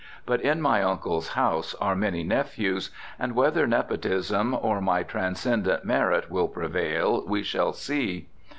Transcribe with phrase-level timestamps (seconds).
[0.25, 6.31] But in my uncle's house are many nephews, and whether nepotism or my transcendent merit
[6.31, 8.27] will prevail we shall see.